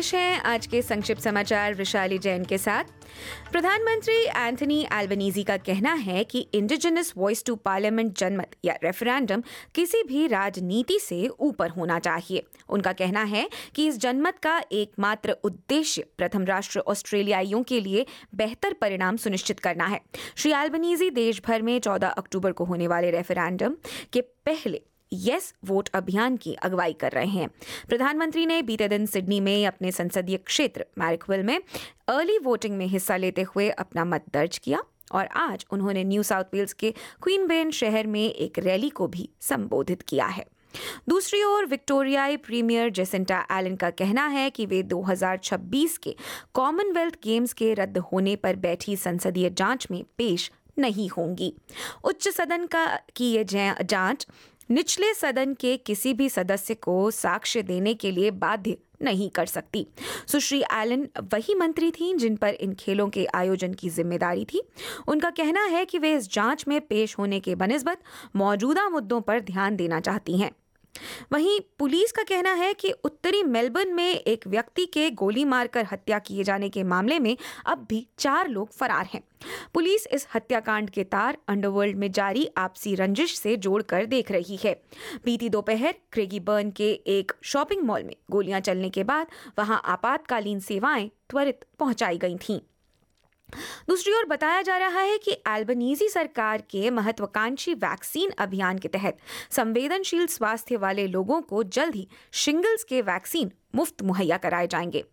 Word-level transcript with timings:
पेश 0.00 0.14
हैं 0.14 0.40
आज 0.40 0.66
के 0.66 0.80
संक्षिप्त 0.82 1.22
समाचार, 1.22 1.74
विशाली 1.74 2.18
जैन 2.18 2.44
के 2.44 2.58
साथ। 2.58 2.84
प्रधानमंत्री 3.52 4.14
एंथनी 4.36 4.78
एल्बनीजी 4.92 5.42
का 5.44 5.56
कहना 5.56 5.92
है 5.94 6.24
कि 6.24 6.40
इंडिजिनस 6.54 7.12
वॉइस 7.16 7.44
टू 7.44 7.56
पार्लियामेंट 7.56 8.16
जनमत 8.18 8.56
या 8.64 8.74
रेफरेंडम 8.84 9.42
किसी 9.74 10.02
भी 10.02 10.26
राजनीति 10.26 10.98
से 10.98 11.28
ऊपर 11.28 11.70
होना 11.70 11.98
चाहिए। 11.98 12.42
उनका 12.68 12.92
कहना 12.92 13.22
है 13.22 13.48
कि 13.74 13.86
इस 13.86 13.98
जनमत 13.98 14.38
का 14.38 14.58
एकमात्र 14.72 15.36
उद्देश्य 15.44 16.06
प्रथम 16.18 16.44
राष्ट्र 16.44 16.80
ऑस्ट्रेलियाइयों 16.80 17.62
के 17.62 17.80
लिए 17.80 18.06
बेहतर 18.34 18.72
परिणाम 18.72 19.16
सुनिश्चित 19.16 19.60
करना 19.60 19.86
है। 19.86 20.00
श्री 20.36 20.52
एल्बनीजी 20.52 21.10
देश 21.10 21.42
भर 21.46 21.62
में 21.62 21.78
14 21.80 22.08
अक्टूबर 22.08 22.52
को 22.52 22.64
होने 22.64 22.88
वाले 22.88 23.10
रेफरेंडम 23.10 23.76
के 24.12 24.20
पहले 24.20 24.82
यस 25.12 25.54
वोट 25.64 25.88
अभियान 25.94 26.36
की 26.36 26.54
अगुवाई 26.54 26.92
कर 26.92 27.12
रहे 27.12 27.26
हैं। 27.26 27.48
प्रधानमंत्री 27.88 28.46
ने 28.46 28.62
बीते 28.62 28.88
दिन 28.88 29.06
सिडनी 29.06 29.40
में 29.40 29.66
अपने 29.66 29.92
संसदीय 29.92 30.36
क्षेत्र 30.36 30.86
मैरिकविल 30.98 31.42
में 31.42 31.60
अर्ली 32.08 32.38
वोटिंग 32.38 32.76
में 32.76 32.86
हिस्सा 32.86 33.16
लेते 33.16 33.42
हुए 33.42 33.68
अपना 33.68 34.04
मत 34.04 34.24
दर्ज 34.32 34.58
किया 34.58 34.82
और 35.12 35.26
आज 35.26 35.66
उन्होंने 35.70 36.04
न्यू 36.04 36.22
साउथ 36.22 36.44
वेल्स 36.52 36.72
के 36.72 36.94
क्वीनबेन 37.22 37.70
शहर 37.70 38.06
में 38.06 38.32
एक 38.32 38.58
रैली 38.58 38.88
को 38.88 39.06
भी 39.06 39.28
संबोधित 39.40 40.02
किया 40.02 40.26
है। 40.26 40.46
दूसरी 41.08 41.42
ओर 41.42 41.66
विक्टोरियाई 41.66 42.36
प्रीमियर 42.36 42.90
जेसिंटा 42.90 43.46
एलन 43.52 43.76
का 43.76 43.90
कहना 43.90 44.26
है 44.26 44.50
कि 44.50 44.66
वे 44.66 44.82
2026 44.82 45.96
के 45.98 46.14
कॉमनवेल्थ 46.54 47.14
गेम्स 47.24 47.52
के 47.52 47.74
रद्द 47.74 47.98
होने 47.98 48.36
पर 48.36 48.56
बैठी 48.56 48.96
संसदीय 48.96 49.50
जाँच 49.50 49.86
में 49.90 50.04
पेश 50.18 50.50
नहीं 50.78 51.08
होंगी। 51.08 51.54
उच्च 52.04 52.28
सदन 52.28 52.66
का 52.66 52.86
की 53.16 53.32
ये 53.32 53.44
जाँच 53.44 54.26
निचले 54.70 55.14
सदन 55.14 55.54
के 55.54 55.76
किसी 55.76 56.14
भी 56.14 56.28
सदस्य 56.28 56.74
को 56.74 57.10
साक्ष्य 57.10 57.62
देने 57.62 57.94
के 57.94 58.10
लिए 58.10 58.30
बाध्य 58.30 58.76
नहीं 59.02 59.28
कर 59.30 59.46
सकती। 59.46 59.86
सुश्री 60.26 60.62
एलन 60.72 61.06
वही 61.32 61.54
मंत्री 61.54 61.90
थीं 61.90 62.14
जिन 62.16 62.36
पर 62.36 62.48
इन 62.48 62.74
खेलों 62.74 63.08
के 63.08 63.26
आयोजन 63.34 63.74
की 63.74 63.88
ज़िम्मेदारी 63.88 64.44
थी। 64.44 64.62
उनका 65.08 65.30
कहना 65.30 65.64
है 65.64 65.84
कि 65.84 65.98
वे 65.98 66.14
इस 66.14 66.32
जाँच 66.32 66.64
में 66.68 66.80
पेश 66.80 67.18
होने 67.18 67.40
के 67.40 67.54
बनस्बत 67.54 68.02
मौजूदा 68.36 68.88
मुद्दों 68.88 69.20
पर 69.20 69.40
ध्यान 69.40 69.76
देना 69.76 70.00
चाहती 70.00 70.36
हैं। 70.38 70.50
वहीं 71.32 71.60
पुलिस 71.78 72.12
का 72.12 72.22
कहना 72.22 72.52
है 72.52 72.74
कि 72.74 72.90
उत्तरी 73.04 73.42
मेलबर्न 73.42 73.94
में 73.94 74.14
एक 74.14 74.46
व्यक्ति 74.46 74.86
के 74.86 75.10
गोली 75.10 75.44
मारकर 75.44 75.86
हत्या 75.92 76.18
किए 76.18 76.44
जाने 76.44 76.68
के 76.68 76.82
मामले 76.82 77.18
में 77.18 77.36
अब 77.66 77.86
भी 77.88 78.06
चार 78.18 78.48
लोग 78.48 78.72
फरार 78.72 79.06
हैं। 79.14 79.22
पुलिस 79.74 80.06
इस 80.06 80.26
हत्याकांड 80.34 80.90
के 80.90 81.04
तार 81.04 81.38
अंडरवर्ल्ड 81.48 81.96
में 81.96 82.10
जारी 82.12 82.48
आपसी 82.56 82.94
रंजिश 82.94 83.38
से 83.38 83.56
जोड़कर 83.56 84.06
देख 84.06 84.30
रही 84.30 84.58
है। 84.64 84.82
बीती 85.24 85.48
दोपहर 85.48 85.94
क्रेगी 86.12 86.40
बर्न 86.40 86.70
के 86.70 86.90
एक 86.92 87.32
शॉपिंग 87.42 87.82
मॉल 87.82 88.04
में 88.04 88.16
गोलियाँ 88.30 88.60
चलने 88.60 88.90
के 88.90 89.04
बाद 89.04 89.26
वहाँ 89.58 89.82
आपातकालीन 89.84 90.60
सेवाएँ 90.60 91.10
त्वरित 91.30 91.64
पहुंचाई 91.78 92.18
गई 92.18 92.36
थीं। 92.36 92.60
दूसरी 93.88 94.12
ओर 94.12 94.24
बताया 94.24 94.62
जा 94.62 94.76
रहा 94.76 95.00
है 95.00 95.18
कि 95.18 95.32
एल्बनीजी 95.48 96.08
सरकार 96.08 96.60
के 96.60 96.90
महत्वाकांक्षी 96.90 97.74
वैक्सीन 97.74 98.30
अभियान 98.38 98.78
के 98.78 98.88
तहत 98.88 99.18
संवेदनशील 99.50 100.26
स्वास्थ्य 100.26 100.76
वाले 100.76 101.06
लोगों 101.06 101.40
को 101.42 101.62
जल्द 101.62 101.94
ही 101.94 102.08
शिंगल्स 102.32 102.84
के 102.84 103.02
वैक्सीन 103.02 103.52
मुफ़्त 103.74 104.02
मुहैया 104.02 104.36
कराए 104.36 104.66
जाएँगे। 104.66 105.04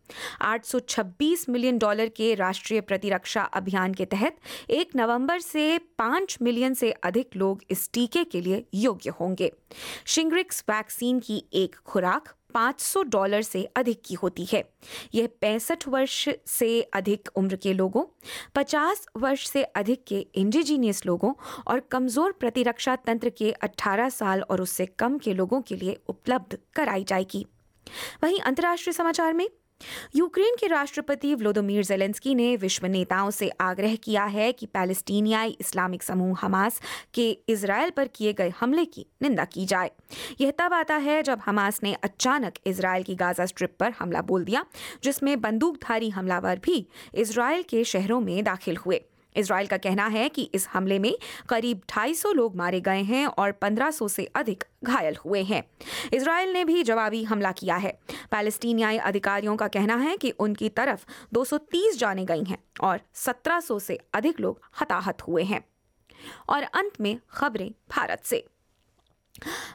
826 0.42 1.50
मिलियन 1.50 1.78
डॉलर 1.78 2.10
के 2.10 2.36
राष्ट्रीय 2.36 2.82
प्रतिरक्षा 2.82 3.42
अभियान 3.42 3.94
के 3.94 4.06
तहत 4.06 4.38
1 4.70 4.96
नवंबर 4.96 5.40
से 5.40 5.78
5 5.78 6.38
मिलियन 6.42 6.74
से 6.74 6.92
अधिक 6.92 7.30
लोग 7.36 7.62
इस 7.70 7.90
टीके 7.94 8.24
के 8.24 8.42
लिए 8.42 8.66
योग्य 8.74 9.10
होंगे। 9.10 9.52
शिंग्रिक्स 10.06 10.64
वैक्सीन 10.70 11.20
की 11.20 11.44
एक 11.54 11.76
खुराक 11.76 12.30
500 12.56 13.04
डॉलर 13.04 13.42
से 13.42 13.64
अधिक 13.76 14.02
की 14.06 14.16
होती 14.16 14.46
है। 14.46 14.64
यह 15.14 15.28
पैंसठ 15.42 15.88
वर्ष 15.88 16.30
से 16.48 16.82
अधिक 16.82 17.30
उम्र 17.36 17.56
के 17.56 17.74
लोगों 17.74 18.04
50 18.56 19.06
वर्ष 19.18 19.48
से 19.48 19.64
अधिक 19.64 20.04
के 20.04 20.20
इंडिजीनियस 20.36 21.06
लोगों 21.06 21.34
और 21.68 21.80
कमज़ोर 21.92 22.32
प्रतिरक्षा 22.32 22.96
तंत्र 22.96 23.30
के 23.30 23.54
18 23.64 24.10
साल 24.10 24.42
और 24.42 24.62
उससे 24.62 24.86
कम 24.86 25.18
के 25.18 25.34
लोगों 25.34 25.62
के 25.62 25.76
लिए 25.76 25.98
उपलब्ध 26.10 26.58
कराई 26.76 27.04
जाएगी। 27.04 27.46
वहीं 28.24 28.40
अंतर्राष्ट्रीय 28.40 28.94
समाचार 28.94 29.34
में 29.34 29.48
यूक्रेन 30.16 30.56
के 30.56 30.68
राष्ट्रपति 30.68 31.34
व्लोदोमिर 31.36 31.84
जेलेंस्की 31.84 32.36
ने 32.36 32.56
विश्व 32.56 32.86
नेताओं 32.88 33.30
से 33.30 33.50
आग्रह 33.62 33.96
किया 33.96 34.24
है 34.26 34.52
कि 34.52 34.66
पैलेस्टीनियाई 34.66 35.58
इस्लामिक 35.60 36.04
समूह 36.04 36.38
हमास 36.42 36.82
के 37.14 37.30
इसराइल 37.50 37.90
पर 37.90 38.08
किए 38.08 38.34
गए 38.34 38.50
हमले 38.60 38.86
की 38.86 39.06
निंदा 39.22 39.46
की 39.46 39.66
जाए। 39.66 39.92
यह 40.42 40.52
तब 40.52 40.74
आता 40.74 40.96
है 40.96 41.22
जब 41.24 41.42
हमास 41.46 41.80
ने 41.84 41.94
अचानक 41.94 42.54
इसराइल 42.66 43.04
की 43.04 43.16
गाजा 43.16 43.46
स्ट्रिप 43.46 43.76
पर 43.80 43.94
हमला 44.00 44.22
बोल 44.22 44.44
दिया, 44.44 44.66
जिसमें 45.04 45.42
बंदूकधारी 45.42 46.10
हमलावर 46.10 46.60
भी 46.64 46.88
इसराइल 47.16 47.64
के 47.64 47.84
शहरों 47.84 48.20
में 48.22 48.44
दाखिल 48.44 48.78
हुए। 48.78 49.04
इसराइल 49.38 49.68
का 49.68 49.78
कहना 49.78 50.08
है 50.08 50.30
कि 50.30 50.50
इस 50.54 50.68
हमले 50.68 51.00
में 51.00 51.18
करीब 51.50 51.82
250 51.88 52.34
लोग 52.34 52.56
मारे 52.56 52.82
गए 52.82 53.02
हैं 53.02 53.28
और 53.28 53.52
1500 53.52 54.10
से 54.10 54.26
अधिक 54.26 54.64
घायल 54.84 55.16
हुए 55.26 55.44
हैं। 55.44 55.64
इसराइल 56.14 56.54
ने 56.54 56.66
भी 56.66 56.84
जवाबी 56.84 57.24
हमला 57.24 57.52
किया 57.52 57.76
है। 57.76 58.00
पैलेस्टीनियाई 58.32 58.98
अधिकारियों 58.98 59.56
का 59.56 59.68
कहना 59.68 59.96
है 59.96 60.18
कि 60.18 60.32
उनकी 60.32 60.70
तरफ़ 60.70 61.06
230 61.34 61.98
जाने 61.98 62.26
गई 62.26 62.44
हैं 62.44 62.64
और 62.82 63.00
1700 63.14 63.80
से 63.80 64.00
अधिक 64.14 64.40
लोग 64.40 64.62
हताहत 64.82 65.22
हुए 65.22 65.44
हैं। 65.44 65.66
और 66.50 66.64
अंत 66.64 66.92
में 67.02 67.20
खबरें 67.32 67.72
भारत 67.72 68.22
से। 68.24 68.48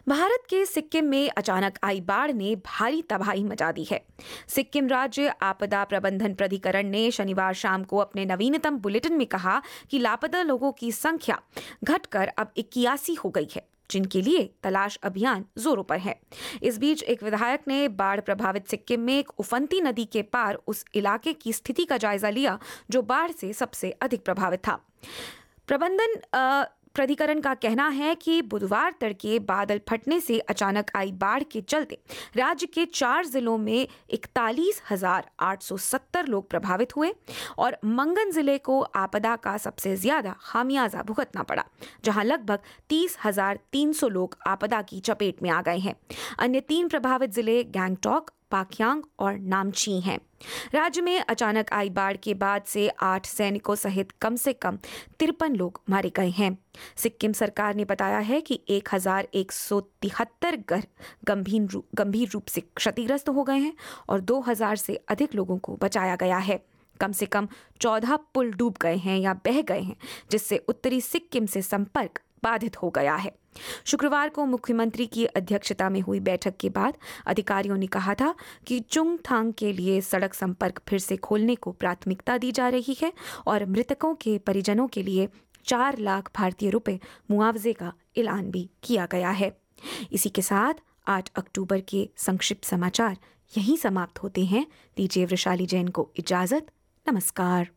भारत 0.09 0.45
के 0.51 0.65
सिक्किम 0.67 1.05
में 1.05 1.31
अचानक 1.31 1.79
आई 1.85 2.01
बाढ़ 2.01 2.33
ने 2.33 2.55
भारी 2.57 3.03
तबाही 3.03 3.45
मचा 3.45 3.71
दी 3.73 3.87
है। 3.91 4.01
सिक्किम 4.49 4.89
राज्य 4.89 5.35
आपदा 5.43 5.83
प्रबंधन 5.85 6.35
प्राधिकरण 6.35 6.89
ने 6.89 7.11
शनिवार 7.11 7.55
शाम 7.55 7.85
को 7.85 7.99
अपने 7.99 8.25
नवीनतम 8.25 8.79
बुलेटिन 8.79 9.17
में 9.17 9.27
कहा 9.27 9.61
कि 9.91 9.99
लापता 9.99 10.43
लोगों 10.43 10.73
की 10.73 10.93
संख्या 10.93 11.41
घटकर 11.85 12.29
अब 12.29 12.53
इक्यासी 12.57 13.15
हो 13.15 13.31
गई 13.31 13.49
है, 13.55 13.67
जिनके 13.91 14.21
लिए 14.23 14.49
तलाश 14.63 14.99
अभियान 15.03 15.45
जोरों 15.59 15.85
पर 15.85 15.99
है। 15.99 16.19
इस 16.63 16.79
बीच 16.79 17.03
एक 17.05 17.23
विधायक 17.23 17.69
ने 17.69 17.87
बाढ़ 17.89 18.21
प्रभावित 18.21 18.69
सिक्किम 18.69 19.01
में 19.01 19.19
एक 19.19 19.31
उफंती 19.39 19.81
नदी 19.81 20.05
के 20.05 20.23
पार 20.25 20.59
उस 20.67 20.85
इलाके 20.95 21.33
की 21.33 21.53
स्थिति 21.53 21.85
का 21.85 21.97
जायजा 21.97 22.31
लिया, 22.31 22.59
जो 22.91 23.03
बाढ़ 23.03 23.33
से 23.33 23.53
सबसे 23.53 23.91
अधिक 23.93 24.25
प्रभावित 24.25 24.61
था। 24.69 24.79
प्रबंधन 25.69 26.21
प्राधिकरण 26.95 27.41
का 27.41 27.55
कहना 27.57 27.89
है 27.91 28.15
कि 28.15 28.41
बुधवार 28.45 28.95
तड़के 29.01 29.39
बादल 29.43 29.81
फटने 29.89 30.21
से 30.21 30.39
अचानक 30.41 30.91
आई 30.97 31.13
बाढ़ 31.15 31.43
के 31.43 31.61
चलते 31.63 31.99
राज्य 32.37 32.67
के 32.67 32.85
चार 32.87 33.27
जिलों 33.27 33.57
में 33.59 33.87
इकतालीस 34.11 34.83
हज़ार 34.91 35.31
आठ 35.41 35.63
सौ 35.63 35.77
सत्तर 35.79 36.27
लोग 36.27 36.49
प्रभावित 36.51 36.97
हुए 36.97 37.13
और 37.59 37.77
मंगन 37.85 38.31
ज़िले 38.31 38.59
को 38.61 38.81
आपदा 38.81 39.37
का 39.39 39.57
सबसे 39.59 39.97
ज़्यादा 39.97 40.35
खामियाजा 40.43 41.03
भुगतना 41.03 41.43
पड़ा, 41.43 41.65
जहाँ 42.05 42.25
लगभग 42.25 42.59
तीस 42.89 43.17
हज़ार 43.25 43.59
तीन 43.73 43.93
सौ 43.93 44.09
लोग 44.09 44.37
आपदा 44.47 44.83
की 44.83 45.01
चपेट 45.01 45.43
में 45.43 45.51
आ 45.51 45.61
गए 45.63 45.79
हैं। 45.79 45.95
अन्य 46.39 46.61
तीन 46.63 46.89
प्रभावित 46.89 47.31
ज़िले 47.31 47.63
गैंगटॉक, 47.67 48.31
पाक्यांग 48.51 49.03
और 49.19 49.39
नामची 49.41 50.01
हैं। 50.01 50.19
राज्य 50.75 51.01
में 51.01 51.19
अचानक 51.21 51.73
आई 51.73 51.91
बाढ़ 51.91 52.17
के 52.17 52.35
बाद 52.35 52.63
से 52.65 52.89
आठ 53.03 53.27
सैनिकों 53.27 53.75
सहित 53.75 54.13
कम 54.23 54.37
से 54.37 54.53
कम 54.53 54.79
तिरपन 55.19 55.57
लोग 55.57 55.81
मारे 55.91 56.11
गए 56.17 56.31
हैं। 56.31 56.57
सिक्किम 56.97 57.33
सरकार 57.33 57.75
ने 57.75 57.85
बताया 57.85 58.19
है 58.21 58.41
कि 58.41 58.61
एक 58.69 58.89
हज़ार 58.93 59.29
एक 59.35 59.53
सौ 59.53 59.81
तिहत्तर 59.81 60.57
घर 60.59 60.83
गंभीर 61.25 61.69
रूप 61.71 61.87
गंभीर 61.95 62.29
रूप 62.29 62.47
से 62.47 62.61
क्षतिग्रस्त 62.77 63.29
हो 63.29 63.45
गए 63.45 63.59
हैं 63.59 63.75
और 64.09 64.21
दो 64.23 64.41
हज़ार 64.41 64.77
से 64.77 65.01
अधिक 65.09 65.35
लोगों 65.35 65.59
को 65.59 65.77
बचाया 65.83 66.17
गया 66.17 66.39
है। 66.39 66.61
कम 67.01 67.13
से 67.13 67.27
कम 67.27 67.49
चौदह 67.81 68.17
पुल 68.35 68.53
डूब 68.53 68.75
गए 68.83 68.97
हैं 68.97 69.19
या 69.19 69.33
बह 69.45 69.61
गए 69.63 69.81
हैं, 69.81 69.97
जिससे 70.31 70.59
उत्तरी 70.69 71.01
सिक्किम 71.01 71.47
से 71.47 71.63
संपर्क 71.63 72.21
बाधित 72.45 72.83
हो 72.83 72.91
गया 72.91 73.15
है। 73.15 73.33
शुक्रवार 73.85 74.29
को 74.29 74.47
मुख्यमंत्री 74.47 75.07
की 75.07 75.25
अध्यक्षता 75.25 75.91
में 75.91 76.01
हुई 76.01 76.21
बैठक 76.21 76.57
के 76.57 76.69
बाद 76.69 76.95
अधिकारियों 77.27 77.77
ने 77.77 77.87
कहा 77.87 78.15
था 78.15 78.35
कि 78.67 78.81
चुंगथांग 78.81 79.53
के 79.53 79.73
लिए 79.73 80.01
सड़क 80.01 80.35
संपर्क 80.35 80.83
फिर 80.89 80.99
से 80.99 81.17
खोलने 81.17 81.55
को 81.55 81.73
प्राथमिकता 81.73 82.39
दी 82.39 82.53
जा 82.53 82.69
रही 82.69 82.97
है 83.03 83.13
और 83.47 83.67
मृतकों 83.67 84.15
के 84.15 84.39
परिजनों 84.39 84.89
के 84.89 85.03
लिए 85.03 85.29
चार 85.65 85.99
लाख 85.99 86.31
भारतीय 86.37 86.71
रुपए 86.71 87.01
मुआवजे 87.31 87.73
का 87.73 87.93
ऐलान 88.19 88.51
भी 88.51 88.71
किया 88.83 89.07
गया 89.07 89.31
है। 89.31 89.57
इसी 90.13 90.29
के 90.29 90.43
साथ 90.43 90.75
आठ 91.09 91.31
अक्टूबर 91.37 91.81
के 91.81 92.09
संक्षिप्त 92.17 92.65
समाचार 92.65 93.17
यहीं 93.59 93.77
समाप्त 93.77 94.23
होते 94.23 94.45
हैं। 94.45 94.67
दीजिए 94.97 95.25
वृशाली 95.25 95.67
जैन 95.67 95.89
को 95.89 96.11
इजाज़त। 96.17 96.67
नमस्कार। 97.09 97.69